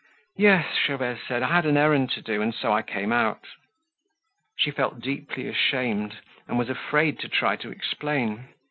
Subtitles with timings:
[0.39, 3.45] "Yes," Gervaise said, "I had an errand to do, and so I came out."
[4.57, 8.45] She felt deeply ashamed and was afraid to try to explain.